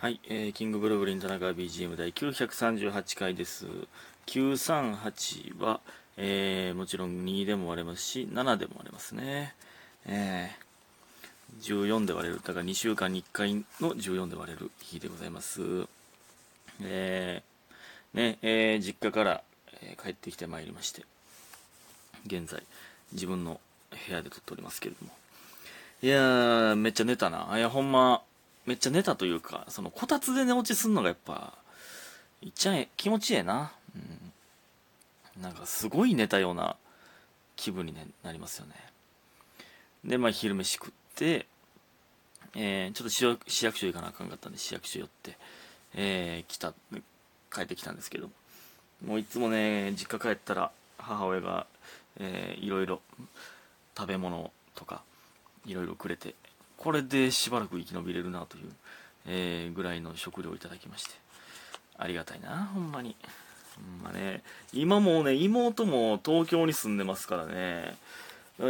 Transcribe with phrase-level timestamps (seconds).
[0.00, 3.66] はい、えーキングブルーブリン田中 BGM 第938回です。
[4.28, 5.80] 938は、
[6.16, 9.54] えーもちろん2でも割れますし、7でも割れますね。
[10.06, 12.40] えー14で割れる。
[12.42, 15.60] だから2週間に1回の14で割れる日でございます。
[16.80, 19.42] えーね、えー実家から、
[19.82, 21.02] えー帰ってきてまいりまして、
[22.24, 22.62] 現在、
[23.12, 23.60] 自分の
[23.90, 25.12] 部屋で撮っておりますけれども。
[26.00, 27.50] いやー、めっちゃ寝たな。
[27.58, 28.22] いや、ほんま、
[28.66, 31.54] めっちゃ寝たというか、その、こたつで寝落ちすんのがやっぱ、
[32.42, 33.72] いっちゃえ、気持ちええな。
[33.94, 33.98] う
[35.40, 35.42] ん。
[35.42, 36.76] なんか、すごい寝たような
[37.56, 38.74] 気分に、ね、なりますよね。
[40.04, 41.46] で、まあ、昼飯食って、
[42.54, 45.36] えー、ちょっと市役所行かなあかんかったんで、市役所寄って、
[45.94, 46.74] えー、来た、
[47.52, 48.30] 帰ってきたんですけど、
[49.04, 51.66] もういつもね、実家帰ったら、母親が、
[52.18, 53.00] えー、いろいろ
[53.96, 55.02] 食べ物とか、
[55.66, 56.34] いろいろくれて、
[56.80, 58.72] これでしばらく生き延びれるなという、
[59.26, 61.10] えーぐらいの食料をいただきまして、
[61.98, 63.14] ありがたいな、ほんまに。
[63.76, 67.96] ほんまね、今もうね、妹も東京に住んでますからね、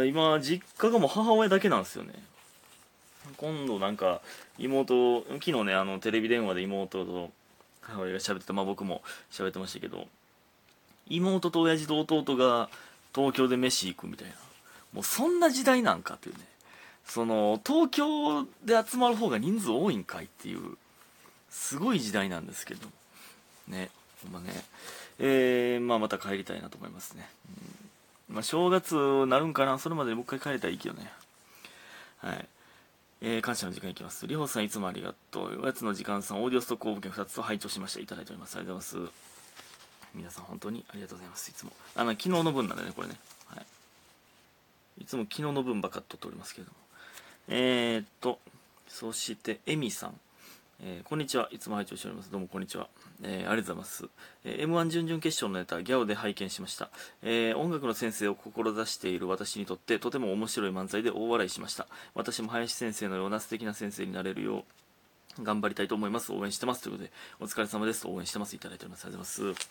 [0.07, 2.13] 今、実家がもう母親だけなんですよね。
[3.37, 4.19] 今度なんか、
[4.57, 7.31] 妹、昨日ね、あの、テレビ電話で妹と
[7.79, 10.05] 母親が喋ってて、まあ僕も喋ってましたけど、
[11.07, 12.69] 妹と親父と弟が
[13.15, 14.33] 東京で飯行くみたいな。
[14.91, 16.50] もうそんな時代なんかっていうね。
[17.13, 20.77] その、東京で集まる方が人数多いんかいっていう、
[21.49, 22.87] すごい時代なんですけど。
[23.67, 23.89] ね、
[24.23, 24.63] ほんまね。
[25.19, 27.29] えー、まあまた帰りたいなと思いますね。
[28.29, 28.95] うん、まあ正月
[29.25, 29.77] なるんかな？
[29.77, 31.11] それまでもう一回帰れたらいいけどね。
[32.19, 32.47] はい。
[33.19, 34.25] えー、感謝の時間いきます。
[34.25, 35.61] りほさんいつもありがとう。
[35.63, 37.99] おやつの時間さん、オーディオストック応募券2つと拝聴しました。
[37.99, 38.55] いただいております。
[38.55, 39.13] ありがとうございます。
[40.15, 41.51] 皆さん本当にありがとうございます。
[41.51, 41.73] いつも。
[41.93, 43.15] あの、昨日の分なんでね、これね。
[43.47, 45.03] はい。
[45.03, 46.80] いつも昨日の分ばっかっておりますけれども。
[47.53, 48.39] えー、っと、
[48.87, 50.13] そして、エミさん。
[50.83, 51.49] えーこんにちは。
[51.51, 52.31] いつも拝聴しております。
[52.31, 52.87] どうもこんにちは。
[53.23, 54.05] えーありがとうございます。
[54.45, 56.89] えー M1 準々決勝のネタ、ギャオで拝見しました。
[57.21, 61.87] えー音楽の先生を志している私にとって、とても面白い漫才で大笑いしました。
[62.15, 64.63] 私も林先生のような素敵な先生になれるよ
[65.37, 66.31] う、頑張りたいと思います。
[66.31, 66.83] 応援してます。
[66.83, 67.11] ということで、
[67.41, 68.07] お疲れ様です。
[68.07, 68.55] 応援してます。
[68.55, 69.03] いただいております。
[69.03, 69.67] ありがとうございます。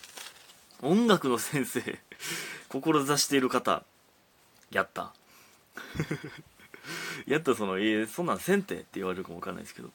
[0.83, 1.99] 音楽の先生、
[2.69, 3.85] 志している方、
[4.71, 5.15] やった。
[7.27, 9.91] やったその、えそんなんせんてって言われるかもわかんないですけど。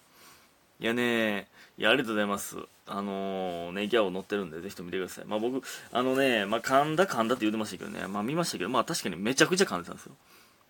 [0.79, 1.47] いやね
[1.77, 2.57] いや、ありがとうございます。
[2.87, 5.25] あのー、ね、ギャオ乗ってるんで、ぜひとも見てください。
[5.25, 10.15] まあ僕、あのね、まあ噛んだ噛んだって言ってましたけどね、まあ見ましたけど、まあ確かにめちゃくちゃ噛んでたんですよ。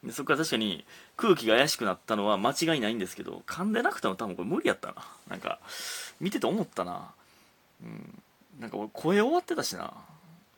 [0.03, 0.85] でそこから確かに
[1.17, 4.95] 空気が怪しくなったのは間違いないんですけど、噛んでなくても多分これ無理やったな。
[5.27, 5.59] なんか、
[6.19, 7.11] 見てて思ったな。
[7.83, 8.23] うん。
[8.59, 9.93] なんか俺声終わってたしな。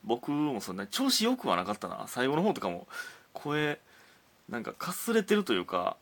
[0.04, 2.04] 僕もそんな調子良くはなかったな。
[2.08, 2.86] 最後の方とかも
[3.32, 3.80] 声、
[4.48, 5.96] なんかかすれてるというか、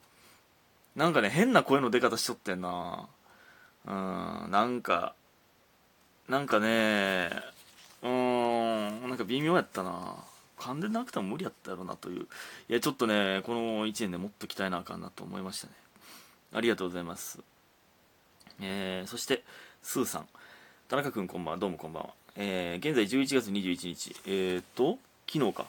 [0.95, 3.09] なんかね、変な声の出方しとってんな。
[3.87, 5.15] うん、なんか、
[6.29, 7.31] なんかね、
[8.03, 8.11] うー
[9.05, 10.17] ん、なんか微妙やったな。
[10.59, 12.27] 噛んでなくても無理やったやろなという。
[12.69, 15.75] いや、ちょっとね、この1年でもっと鍛えなあかんなと思いましたね。
[16.53, 17.41] ありがとうございます。
[18.61, 19.45] えー、そして、
[19.83, 20.29] スーさん。
[20.89, 22.11] 田中君こんばんは、どうもこんばんは。
[22.37, 24.99] えー、現在11月21日、えーと、
[25.31, 25.67] 昨日か。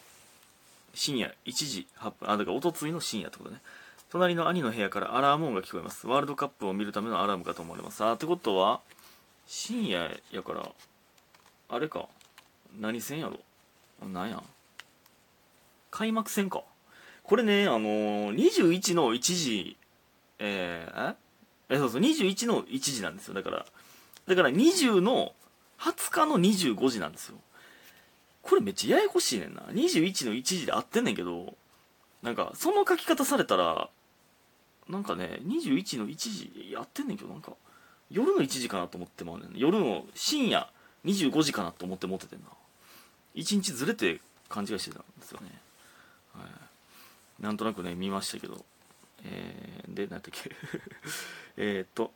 [0.98, 3.62] 深夜1時8分、あ、だからおとついの深夜ってことね。
[4.10, 6.08] 隣の兄の部屋からアラーム音が聞こえます。
[6.08, 8.04] ワールドカップを見るためのアラームかと思われます。
[8.04, 8.82] あってことは、
[9.46, 10.72] 深夜やから、
[11.70, 12.08] あれか。
[12.80, 13.40] 何戦やろ
[14.08, 14.42] なんや
[15.92, 16.64] 開幕戦か。
[17.24, 19.78] これね、あのー、21の1時、
[20.40, 21.76] えー、え？
[21.76, 23.36] え、そうそう、21の1時なんですよ。
[23.36, 23.66] だから、
[24.28, 25.34] だから20の
[25.80, 27.38] 20日の25時なんですよ。
[28.48, 29.62] これめっちゃややこしいねんな。
[29.70, 31.56] 21の1時で合ってんねんけど、
[32.24, 33.90] なんか、その書き方されたら、
[34.88, 37.52] なんかね、21の1時やってんねんけど、なんか、
[38.10, 40.70] 夜の1時かなと思ってまうねん夜の深夜
[41.04, 42.46] 25時かなと思って持っててんな。
[43.36, 45.52] 1日ずれて勘違いしてたんですよね。
[46.34, 47.44] はい。
[47.44, 48.64] なんとなくね、見ましたけど。
[49.24, 50.52] えー、で、何やったっけ
[51.58, 52.14] えーっと、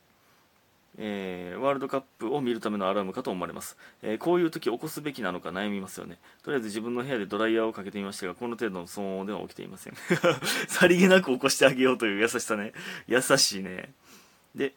[0.98, 6.18] えーワールドカップを見るためのアラームかと思われます、えーこういう時起こすべきなのか悩みますよね。
[6.42, 9.94] とりあえず自分の部屋でドライヤーをかけてみましたがこの程度の騒音では起きていません。
[10.68, 12.72] さりげなく起こしてあげようという優しさね。
[13.06, 13.92] 優しいね。
[14.54, 14.74] で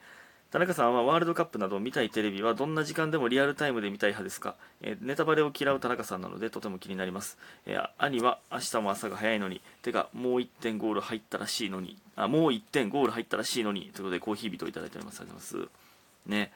[0.51, 15.19] 田中さんはワールドカップなどを見たいテレビはどんな時間でもリアルタイムで見たい派ですか、えーネタバレを嫌う田中さんなのでとても気になります、えー兄は明日も朝が早いのにてかもう1点ゴール入ったらしいのにあもう1点ゴール入ったらしいのにということでコーヒー人をいただいております。
[15.19, 15.84] ありがとうございます。
[16.25, 16.51] ね。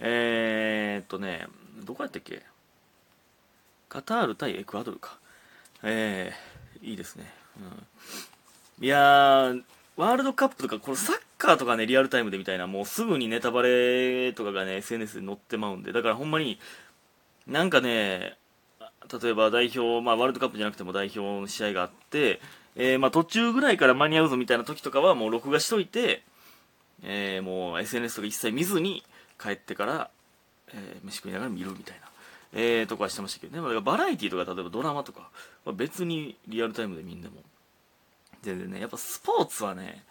[0.00, 1.46] えー、っとね
[1.84, 2.42] どこやったっけ？
[3.88, 5.18] カタール対エクアドルか。
[5.82, 7.32] えー、いいですね、
[8.78, 9.62] うん、いやー
[9.96, 12.66] ワールドカップとかこのサッカーとかねリアルタイムでみたいな。
[12.66, 15.92] もうすぐにネタバレとかがね SNS で載ってまうんで。
[15.92, 16.58] だからほんまに
[17.46, 18.36] なんかね
[19.22, 22.40] 例えば代表、まあ、ワールドカップじゃなくても代表の試合があって、
[22.76, 26.22] えー、まあ、途中ぐらいから間に合うぞみたいな時とかはもう録画しといて、
[27.02, 29.04] えー、もう SNS とか一切見ずに
[29.40, 30.10] 帰ってから、
[30.72, 32.08] えー、飯食いながら見るみたいな、
[32.52, 35.30] えー、とこはしてましたけどね、まあ、バラエティーとか例えばドラマとか、
[35.64, 37.36] まあ、別にリアルタイムで見んでも。
[38.42, 40.04] 全然ねやっぱスポーツはね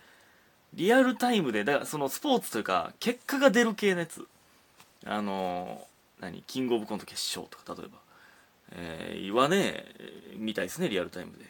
[0.73, 4.27] リアルタイムでだからそのスポーツというか結果が出る系のやつ。
[5.05, 6.43] あのー、何？
[6.45, 7.99] キングオブコント決勝とか例えば。
[8.73, 9.85] えー、はね
[10.35, 11.45] 見たいですねリアルタイムで。
[11.45, 11.47] い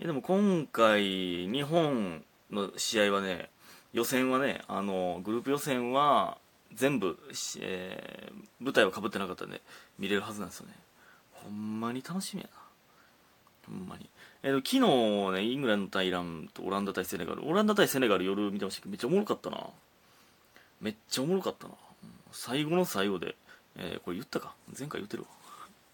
[0.00, 1.02] やでも今回
[1.48, 3.48] 日本の試合はね
[3.94, 6.36] 予選はねあのグループ予選は
[6.74, 7.16] 全部、
[7.60, 9.62] えー、舞台はかぶってなかったんで
[9.98, 10.74] 見れるはずなんですよね。
[11.32, 13.74] ほんまに楽しみやな。
[13.78, 14.10] ほんまに。
[14.42, 17.46] えー、昨日ねイングランド対イランとオランダ対セネガル。
[17.46, 19.58] オランダ対セネガル夜見てましたけどめっちゃおもろかったな。
[20.80, 21.74] めっちゃおもろかったな、
[22.32, 23.36] 最後の最後で、
[23.76, 24.54] えー、これ言ったか？
[24.76, 25.28] 前回言ってるわ。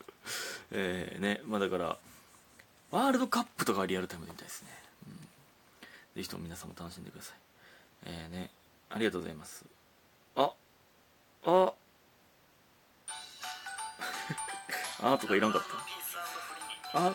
[0.72, 1.98] えー、ねまあだから
[2.90, 4.68] ワールドカップとかリアルタイムで見たいですね、
[5.06, 5.12] うん、
[6.16, 7.49] ぜひとも皆さんも楽しんでください。
[8.06, 8.50] えー、ね
[8.90, 9.64] ありがとうございます。
[10.36, 10.50] あ
[11.44, 11.72] あ。
[15.14, 15.62] あとかいらんかっ
[16.92, 16.98] た？
[16.98, 17.14] あ。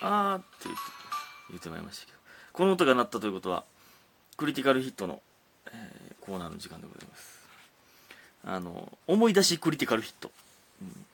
[0.00, 0.82] あーって言って
[1.50, 2.18] 言ってまいりましたけど。
[2.52, 3.64] この音が鳴ったということは
[4.36, 5.20] クリティカルヒットの、
[5.72, 7.38] えー、コーナーの時間でございます。
[8.44, 10.30] あの思い出しクリティカルヒット、
[10.82, 11.06] うん。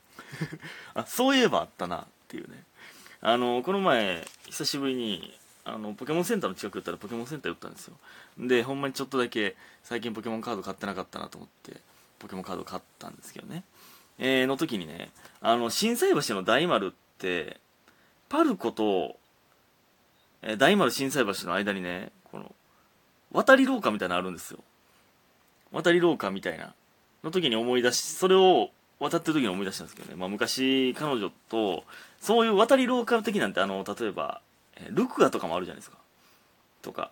[0.94, 2.62] あそういえばあったなっていうね。
[3.22, 7.94] あのこの前久しぶりにあのポケモンセンターの近くだったらポケモンセンター寄ったんですよ。
[8.38, 11.80] でほんまにちょっとだけ最近ポケモンカード買ってなかったなと思って
[12.18, 13.64] ポケモンカード買ったんですけどね。
[14.18, 17.58] えー、の時にねあの心斎橋の大丸って
[18.28, 19.16] パルコと、
[20.42, 22.52] えー、大丸心斎橋の間にねこの
[23.32, 24.60] 渡り廊下みたいなのあるんですよ。
[25.72, 26.74] 渡り廊下みたいな。
[27.24, 28.70] の時に思い出しそれを
[29.00, 31.84] 渡ってる時に思い出したんですけどね、まあ、昔彼女と
[32.20, 34.40] そういう渡り廊下的なんてあの例えば
[34.90, 35.96] ルクアとかもあるじゃないですか。
[36.82, 37.10] とか。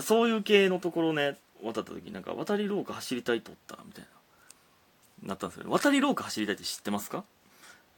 [0.00, 4.04] そういう系のところね渡った時になんか渡り廊下走りたいとったみたい
[5.22, 7.24] ななったんですけど渡り廊下走りたいって知ってますか？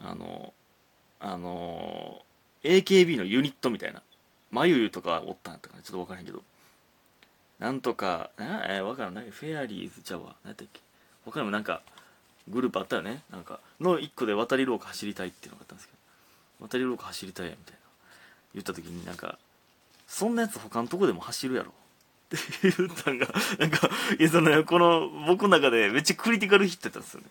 [0.00, 0.52] あの
[1.20, 2.22] あの
[2.64, 4.02] AKB のユニットみたいな。
[4.50, 5.82] まゆゆとかおったんやったかな？
[5.82, 6.42] ちょっと分からへんけど。
[7.60, 10.34] なんとかえー、分からないフェアリーズちゃうわ。
[10.42, 10.80] 何やったっけ？
[11.24, 11.82] 他にもなんか
[12.48, 13.22] グループあったよね。
[13.30, 15.94] なんかの1個で渡り廊下走りたいっていうのがあったんですけ
[16.60, 16.66] ど。
[16.66, 17.78] 渡り廊下走りたいやみたいな。
[18.54, 19.38] 言った時になんか
[20.06, 21.72] そんなやつ他のとこでも走るやろ
[22.34, 23.28] って言ったんが
[23.58, 27.26] なんかいやそのこの僕の中でめっちゃクリティカルヒットやったんですよね。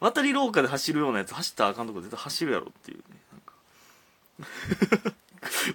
[0.00, 3.40] 渡り廊下で走るようなやつ走ったらあかんとこ絶対走るやろっていうねなん
[5.02, 5.14] か。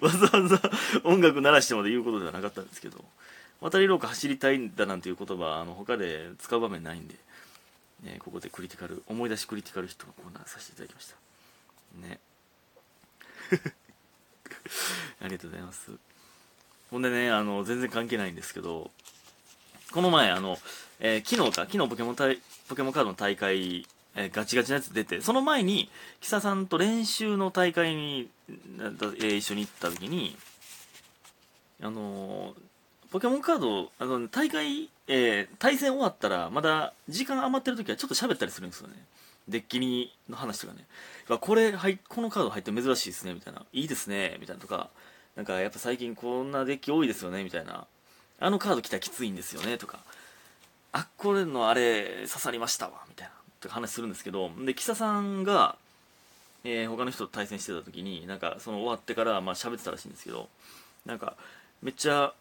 [0.00, 0.60] わざわざ
[1.04, 3.04] 音楽鳴らしてまで言うことではなかったんですけど
[3.60, 7.14] 渡り廊下走りたいんだなんていう言葉あの他で使う場面ないんで
[8.06, 11.16] えー、ここでクリティカル思い出しクリティカルヒットのコーナーさせていただきました。
[12.06, 12.18] ね。
[15.20, 15.92] ありがとうございます。
[16.90, 18.90] ほんでねあの全然関係ないんですけど
[19.90, 20.58] この前あの、
[21.00, 22.16] えー、昨日か昨日ポケモン
[22.68, 25.90] ポケモンカードの大会、えー、ガチガチなやつ出てその前に
[26.20, 30.36] 木佐さんと練習の大会に、えー、一緒に行った時に
[31.82, 32.54] あの
[33.10, 38.94] ポケモンカードあの大会えー、対戦終わったらまだ時間余ってる時はちょっと喋ったりするんですよね。
[39.48, 40.86] デッキにの話とかね。
[41.40, 43.64] これはいこのカード入って珍しいですねみたいな。
[43.72, 44.90] いいですねみたいなとか。
[45.36, 47.86] なんかやっぱ最近こんなデッキ多いですよねみたいな。
[48.40, 49.98] あのカード来たらきついんですよねとか。
[50.92, 54.50] あこれのあれ刺さりましたわみたいなとか話するんですけど。
[54.64, 55.76] で木佐さんが、
[56.62, 60.48] えー、他の人と対戦してた時になんかその終わってからまあ喋ってたらしいんですけど。
[61.06, 61.36] なんか
[61.82, 62.32] めっちゃ、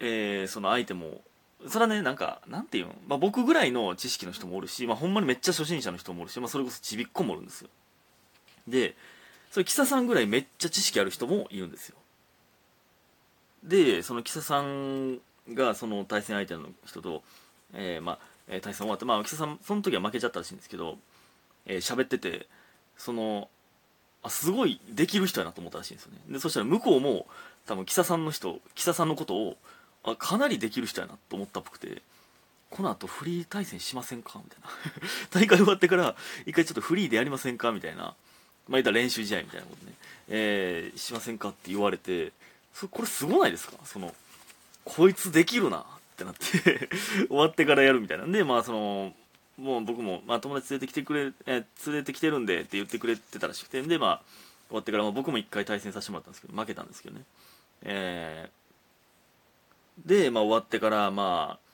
[0.00, 1.22] えー、その相手も
[1.68, 7.68] それはねなんかなんていうの、まあ、僕ぐらいの知識の人もおるし、まあ、ほんまにめっちゃ初心者の人もおるし、まあ、それこそちびっこもおるんですよ。
[8.68, 8.94] で
[9.50, 11.96] それ木佐さんぐらいめっちゃ知識ある人もいるんですよ。
[13.62, 15.20] でその木佐さん
[15.52, 17.22] がその対戦相手の人と、
[17.72, 18.18] えー、まあ、
[18.60, 20.98] 対戦終わって、まあ、木佐さんその時は負けちゃったらしいんですけど
[21.66, 22.46] えー、喋ってて
[22.96, 23.48] その
[24.22, 26.18] あすごいできる人やなと思ったらしいんですよね。
[26.30, 27.26] でそしたら向こうも
[27.66, 29.56] 多分木佐さんの人木佐さんのことを
[30.04, 32.02] あかなりできる人やなと思ったっぽくて
[32.70, 34.40] この後フリー対戦しませんか？
[34.42, 34.68] みたいな。
[35.30, 37.70] 大会終わってから一回ちょっとフリーでやりませんか？
[37.72, 38.02] みたいな。
[38.02, 38.16] まあ
[38.72, 39.92] 言ったら練習試合みたいなことね、
[40.28, 42.32] えー、しませんかって言われて
[42.72, 43.76] そこれすごないですか？
[43.84, 44.14] その
[44.84, 45.84] こいつできるなっ
[46.16, 46.88] てなって
[47.28, 48.24] 終わってからやるみたいな。
[48.24, 49.14] んでまあその
[49.56, 53.80] もう僕も、まあ、友達連れてきてくれ、えー、連れてきてるんでって言ってくれてたらしくて。
[53.82, 54.22] でまあ
[54.68, 57.24] 終わってから、まあ、僕も一回対戦させてもらったんですけど負けたんですけどね。
[57.82, 58.63] えー
[60.04, 61.64] で、まあ、終わってからまあ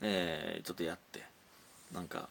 [0.00, 1.22] えー、ちょっとやって
[1.92, 2.28] なんか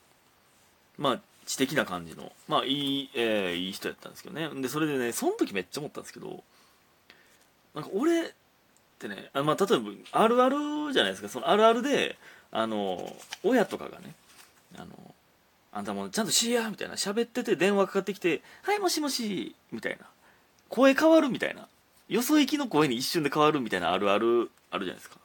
[0.97, 4.49] まあ知的な感じのまあいい、えー、いい人やったんですけどね。
[4.61, 6.43] でそれでねその時めっちゃ思ったんですけど
[7.73, 8.31] なんか俺っ
[8.99, 11.29] てねあ、まあ、例えばあるあるじゃないですか。
[11.29, 12.17] そのあるあるで
[12.51, 14.13] あの親とかがね
[14.77, 14.87] あの
[15.71, 20.05] あんたもちゃんとしやみたいな喋ってて電話かかってきて「はいもしもし」みたいな。
[20.69, 21.67] 声変わるみたいな。
[22.09, 25.17] よそ行きの声に一瞬で変わるみたいなあるあるあるじゃないですか。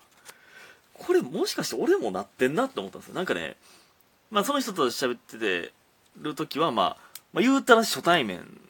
[0.94, 3.14] これもしかして俺もなってんなって思ったんですよ。
[3.14, 3.56] なんかね
[4.30, 5.72] まあその人と喋ってて
[6.18, 6.96] る時は、まあ、
[7.32, 8.60] まあ言うたら初対面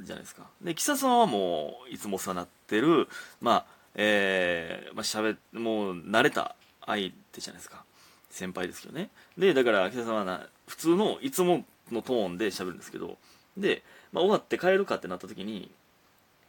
[0.00, 0.44] じゃないですか。
[0.62, 3.08] で木佐さんはもういつもさなってる
[3.40, 6.54] まあえー、まあ喋もう慣れた
[6.86, 7.84] 相手じゃないですか。
[8.30, 9.10] 先輩ですけどね。
[9.36, 13.18] でだから木佐さんはな普通のいつものトーンで喋るんですけど。
[13.56, 15.68] で、まあ、終わって帰るかってなった時に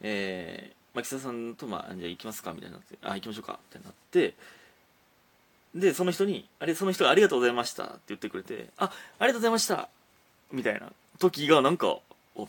[0.01, 4.33] えー、まあ、木佐さんと、まあ、じゃあ行きますかみたいになって、あ、行きましょうか、みたいになって、
[5.75, 9.89] で、その人に、あれ、その人がありがとうございましたって言ってくれて、あ、ありがとうございました
[10.51, 11.99] みたいな時が、なんか、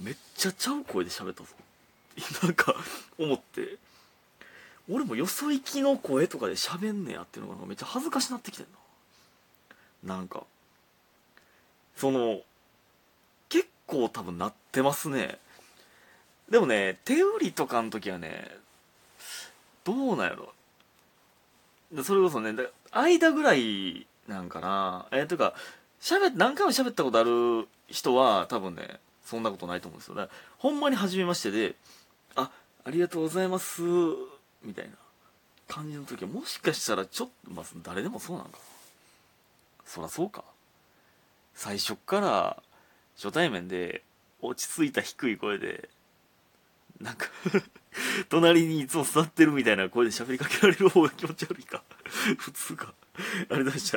[0.01, 1.51] めっちゃちゃう声で喋ったぞ。
[2.43, 2.75] なんか、
[3.19, 3.77] 思って、
[4.89, 8.67] 俺もよそ行きの声とかで喋んねやっていうのがめっちゃ恥ずかしなってきてん
[10.05, 10.17] な。
[10.17, 10.45] なんか、
[11.97, 12.41] その、
[13.49, 15.39] 結構多分なってますね。
[16.51, 18.49] でもね、手売りとかの時はね、
[19.85, 20.53] どうなんやろ。
[22.03, 22.55] それこそね、
[22.93, 25.07] 間ぐらいなんかな。
[25.13, 25.55] えー、とか、
[26.01, 30.15] 喋何回も喋ったことある人は多分ね、そんなことないと思うんですよ。
[30.15, 31.75] だからほんまに初めましてで、
[32.35, 32.51] あ、
[32.85, 33.83] ありがとうございます、
[34.63, 34.93] みたいな
[35.69, 38.59] 感じの時は、もしかしたらちょっと、まあ、誰でもそうなんかな。
[39.85, 40.45] そらそうか。
[41.55, 42.63] 最初から
[43.17, 44.03] 初対面で
[44.41, 45.89] 落ち着いた低い声で、
[47.01, 47.29] なんか
[48.29, 51.83] 隣にいつも座ってるみたいな声で喋りかけられる方が気持ち悪いか
[52.39, 52.95] 普通か。
[53.17, 53.87] ありがとうございました。